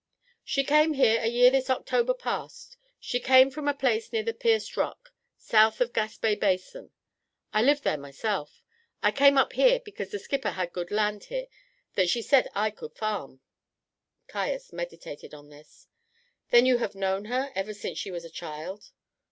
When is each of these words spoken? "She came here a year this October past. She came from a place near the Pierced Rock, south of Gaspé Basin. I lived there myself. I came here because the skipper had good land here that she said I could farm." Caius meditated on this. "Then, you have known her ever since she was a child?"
"She 0.43 0.63
came 0.63 0.93
here 0.93 1.21
a 1.21 1.27
year 1.27 1.51
this 1.51 1.69
October 1.69 2.15
past. 2.15 2.75
She 2.99 3.19
came 3.19 3.51
from 3.51 3.67
a 3.67 3.73
place 3.75 4.11
near 4.11 4.23
the 4.23 4.33
Pierced 4.33 4.75
Rock, 4.75 5.13
south 5.37 5.79
of 5.79 5.93
Gaspé 5.93 6.39
Basin. 6.39 6.89
I 7.53 7.61
lived 7.61 7.83
there 7.83 7.99
myself. 7.99 8.63
I 9.03 9.11
came 9.11 9.37
here 9.53 9.79
because 9.85 10.09
the 10.09 10.17
skipper 10.17 10.49
had 10.49 10.73
good 10.73 10.89
land 10.89 11.25
here 11.25 11.45
that 11.93 12.09
she 12.09 12.23
said 12.23 12.47
I 12.55 12.71
could 12.71 12.95
farm." 12.95 13.41
Caius 14.27 14.73
meditated 14.73 15.35
on 15.35 15.49
this. 15.49 15.87
"Then, 16.49 16.65
you 16.65 16.79
have 16.79 16.95
known 16.95 17.25
her 17.25 17.51
ever 17.53 17.75
since 17.75 17.99
she 17.99 18.09
was 18.09 18.25
a 18.25 18.29
child?" 18.31 18.89